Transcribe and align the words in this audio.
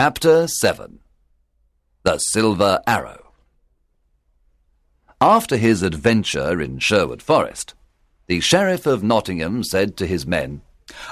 Chapter 0.00 0.46
7 0.46 1.00
The 2.04 2.18
Silver 2.18 2.80
Arrow 2.86 3.32
After 5.20 5.56
his 5.56 5.82
adventure 5.82 6.60
in 6.60 6.78
Sherwood 6.78 7.20
Forest, 7.20 7.74
the 8.28 8.38
Sheriff 8.38 8.86
of 8.86 9.02
Nottingham 9.02 9.64
said 9.64 9.96
to 9.96 10.06
his 10.06 10.24
men, 10.24 10.62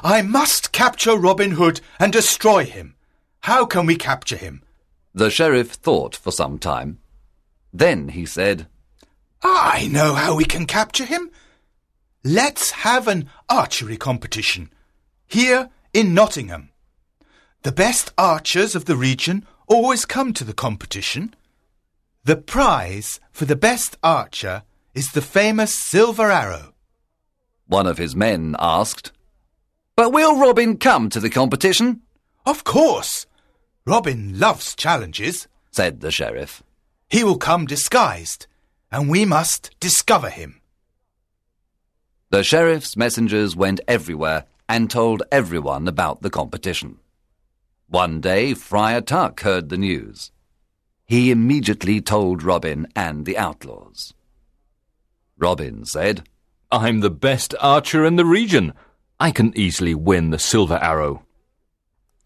I 0.04 0.22
must 0.22 0.70
capture 0.70 1.18
Robin 1.18 1.50
Hood 1.50 1.80
and 1.98 2.12
destroy 2.12 2.64
him. 2.64 2.94
How 3.40 3.66
can 3.66 3.86
we 3.86 3.96
capture 3.96 4.36
him? 4.36 4.62
The 5.12 5.30
sheriff 5.30 5.72
thought 5.72 6.14
for 6.14 6.30
some 6.30 6.56
time. 6.56 7.00
Then 7.74 8.10
he 8.10 8.24
said, 8.24 8.68
I 9.42 9.88
know 9.90 10.14
how 10.14 10.36
we 10.36 10.44
can 10.44 10.64
capture 10.64 11.06
him. 11.06 11.32
Let's 12.22 12.70
have 12.70 13.08
an 13.08 13.30
archery 13.48 13.96
competition 13.96 14.70
here 15.26 15.70
in 15.92 16.14
Nottingham. 16.14 16.70
The 17.66 17.72
best 17.72 18.12
archers 18.16 18.76
of 18.76 18.84
the 18.84 18.94
region 18.94 19.44
always 19.66 20.04
come 20.04 20.32
to 20.34 20.44
the 20.44 20.52
competition. 20.52 21.34
The 22.22 22.36
prize 22.36 23.18
for 23.32 23.44
the 23.44 23.56
best 23.56 23.96
archer 24.04 24.62
is 24.94 25.10
the 25.10 25.20
famous 25.20 25.74
silver 25.74 26.30
arrow. 26.30 26.74
One 27.66 27.88
of 27.88 27.98
his 27.98 28.14
men 28.14 28.54
asked, 28.60 29.10
But 29.96 30.12
will 30.12 30.38
Robin 30.38 30.76
come 30.76 31.10
to 31.10 31.18
the 31.18 31.28
competition? 31.28 32.02
Of 32.46 32.62
course. 32.62 33.26
Robin 33.84 34.38
loves 34.38 34.76
challenges, 34.76 35.48
said 35.72 36.02
the 36.02 36.12
sheriff. 36.12 36.62
He 37.10 37.24
will 37.24 37.36
come 37.36 37.66
disguised, 37.66 38.46
and 38.92 39.10
we 39.10 39.24
must 39.24 39.74
discover 39.80 40.30
him. 40.30 40.60
The 42.30 42.44
sheriff's 42.44 42.96
messengers 42.96 43.56
went 43.56 43.80
everywhere 43.88 44.44
and 44.68 44.88
told 44.88 45.24
everyone 45.32 45.88
about 45.88 46.22
the 46.22 46.30
competition. 46.30 47.00
One 47.88 48.20
day, 48.20 48.52
Friar 48.54 49.00
Tuck 49.00 49.40
heard 49.42 49.68
the 49.68 49.78
news. 49.78 50.32
He 51.04 51.30
immediately 51.30 52.00
told 52.00 52.42
Robin 52.42 52.88
and 52.96 53.24
the 53.24 53.38
outlaws. 53.38 54.12
Robin 55.38 55.84
said, 55.84 56.24
I'm 56.72 56.98
the 57.00 57.10
best 57.10 57.54
archer 57.60 58.04
in 58.04 58.16
the 58.16 58.24
region. 58.24 58.72
I 59.20 59.30
can 59.30 59.56
easily 59.56 59.94
win 59.94 60.30
the 60.30 60.38
silver 60.38 60.78
arrow. 60.82 61.22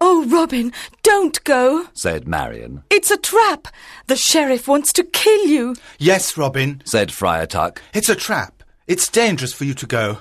Oh, 0.00 0.24
Robin, 0.28 0.72
don't 1.02 1.44
go, 1.44 1.84
said 1.92 2.26
Marion. 2.26 2.82
It's 2.88 3.10
a 3.10 3.18
trap. 3.18 3.68
The 4.06 4.16
sheriff 4.16 4.66
wants 4.66 4.94
to 4.94 5.04
kill 5.04 5.46
you. 5.46 5.76
Yes, 5.98 6.38
Robin, 6.38 6.80
said 6.86 7.12
Friar 7.12 7.46
Tuck. 7.46 7.82
It's 7.92 8.08
a 8.08 8.14
trap. 8.14 8.62
It's 8.86 9.08
dangerous 9.08 9.52
for 9.52 9.64
you 9.64 9.74
to 9.74 9.86
go. 9.86 10.18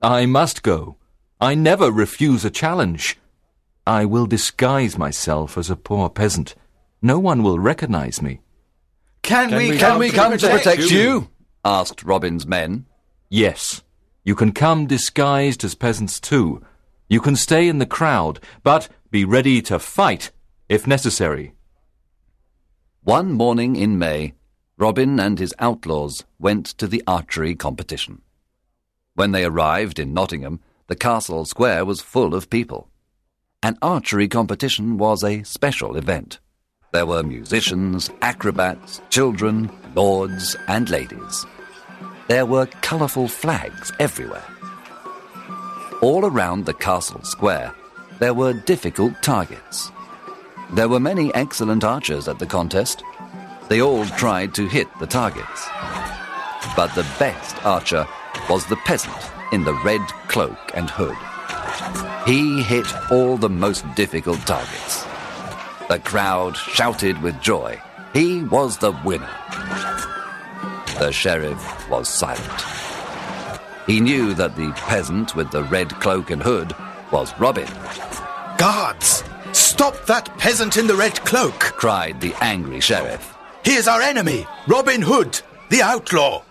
I 0.00 0.26
must 0.26 0.62
go. 0.62 0.96
I 1.40 1.56
never 1.56 1.90
refuse 1.90 2.44
a 2.44 2.50
challenge. 2.50 3.18
I 3.86 4.04
will 4.04 4.26
disguise 4.26 4.98
myself 4.98 5.56
as 5.56 5.70
a 5.70 5.76
poor 5.76 6.10
peasant. 6.10 6.56
No 7.00 7.20
one 7.20 7.44
will 7.44 7.60
recognize 7.60 8.20
me. 8.20 8.40
Can, 9.22 9.50
can 9.50 9.58
we, 9.58 9.70
we, 9.70 9.78
come, 9.78 9.92
can 9.92 9.98
we 10.00 10.10
to 10.10 10.16
come 10.16 10.32
protect 10.32 10.52
to 10.52 10.58
protect 10.58 10.90
you? 10.90 10.98
you? 10.98 11.28
asked 11.64 12.02
Robin's 12.02 12.46
men. 12.46 12.86
Yes. 13.28 13.82
You 14.24 14.34
can 14.34 14.50
come 14.52 14.86
disguised 14.86 15.62
as 15.62 15.76
peasants 15.76 16.18
too. 16.18 16.64
You 17.08 17.20
can 17.20 17.36
stay 17.36 17.68
in 17.68 17.78
the 17.78 17.86
crowd, 17.86 18.40
but 18.64 18.88
be 19.10 19.24
ready 19.24 19.62
to 19.62 19.78
fight 19.78 20.32
if 20.68 20.86
necessary. 20.86 21.52
One 23.04 23.30
morning 23.30 23.76
in 23.76 24.00
May, 24.00 24.34
Robin 24.76 25.20
and 25.20 25.38
his 25.38 25.54
outlaws 25.60 26.24
went 26.40 26.66
to 26.78 26.88
the 26.88 27.04
archery 27.06 27.54
competition. 27.54 28.22
When 29.14 29.30
they 29.30 29.44
arrived 29.44 30.00
in 30.00 30.12
Nottingham, 30.12 30.58
the 30.88 30.96
castle 30.96 31.44
square 31.44 31.84
was 31.84 32.00
full 32.00 32.34
of 32.34 32.50
people. 32.50 32.90
An 33.62 33.78
archery 33.82 34.28
competition 34.28 34.98
was 34.98 35.24
a 35.24 35.42
special 35.42 35.96
event. 35.96 36.38
There 36.92 37.06
were 37.06 37.22
musicians, 37.22 38.10
acrobats, 38.22 39.00
children, 39.10 39.70
lords, 39.94 40.56
and 40.68 40.88
ladies. 40.90 41.46
There 42.28 42.46
were 42.46 42.66
colourful 42.82 43.28
flags 43.28 43.92
everywhere. 43.98 44.44
All 46.02 46.26
around 46.26 46.66
the 46.66 46.74
castle 46.74 47.22
square, 47.22 47.74
there 48.18 48.34
were 48.34 48.52
difficult 48.52 49.14
targets. 49.22 49.90
There 50.72 50.88
were 50.88 51.00
many 51.00 51.34
excellent 51.34 51.82
archers 51.82 52.28
at 52.28 52.38
the 52.38 52.46
contest. 52.46 53.02
They 53.68 53.80
all 53.80 54.04
tried 54.04 54.54
to 54.54 54.68
hit 54.68 54.88
the 55.00 55.06
targets. 55.06 55.66
But 56.76 56.94
the 56.94 57.06
best 57.18 57.64
archer 57.64 58.06
was 58.50 58.66
the 58.66 58.76
peasant 58.84 59.30
in 59.52 59.64
the 59.64 59.74
red 59.84 60.02
cloak 60.28 60.58
and 60.74 60.90
hood. 60.90 61.16
He 62.26 62.60
hit 62.60 62.92
all 63.12 63.36
the 63.36 63.48
most 63.48 63.84
difficult 63.94 64.40
targets. 64.40 65.04
The 65.88 66.00
crowd 66.00 66.56
shouted 66.56 67.22
with 67.22 67.40
joy. 67.40 67.80
He 68.12 68.42
was 68.42 68.78
the 68.78 68.90
winner. 69.04 69.30
The 70.98 71.12
sheriff 71.12 71.88
was 71.88 72.08
silent. 72.08 72.64
He 73.86 74.00
knew 74.00 74.34
that 74.34 74.56
the 74.56 74.72
peasant 74.72 75.36
with 75.36 75.52
the 75.52 75.62
red 75.64 75.90
cloak 76.00 76.30
and 76.30 76.42
hood 76.42 76.74
was 77.12 77.32
Robin. 77.38 77.68
Guards! 78.58 79.22
Stop 79.52 80.06
that 80.06 80.36
peasant 80.36 80.76
in 80.76 80.88
the 80.88 80.96
red 80.96 81.20
cloak! 81.24 81.60
cried 81.60 82.20
the 82.20 82.34
angry 82.40 82.80
sheriff. 82.80 83.36
He 83.64 83.74
is 83.74 83.86
our 83.86 84.00
enemy, 84.00 84.48
Robin 84.66 85.00
Hood, 85.00 85.40
the 85.70 85.82
outlaw. 85.82 86.42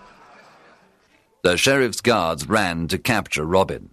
The 1.43 1.57
sheriff's 1.57 1.99
guards 1.99 2.47
ran 2.47 2.87
to 2.87 2.97
capture 2.97 3.45
Robin. 3.45 3.89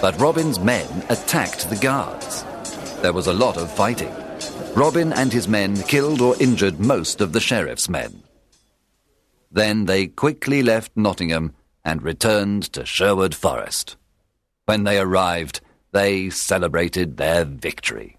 But 0.00 0.18
Robin's 0.20 0.60
men 0.60 1.04
attacked 1.08 1.68
the 1.68 1.76
guards. 1.76 2.44
There 3.02 3.12
was 3.12 3.26
a 3.26 3.32
lot 3.32 3.56
of 3.56 3.70
fighting. 3.70 4.14
Robin 4.74 5.12
and 5.12 5.32
his 5.32 5.48
men 5.48 5.76
killed 5.82 6.20
or 6.20 6.36
injured 6.40 6.78
most 6.78 7.20
of 7.20 7.32
the 7.32 7.40
sheriff's 7.40 7.88
men. 7.88 8.22
Then 9.50 9.86
they 9.86 10.06
quickly 10.06 10.62
left 10.62 10.92
Nottingham 10.94 11.54
and 11.84 12.02
returned 12.02 12.64
to 12.74 12.84
Sherwood 12.84 13.34
Forest. 13.34 13.96
When 14.66 14.84
they 14.84 14.98
arrived, 14.98 15.60
they 15.92 16.30
celebrated 16.30 17.16
their 17.16 17.44
victory. 17.44 18.17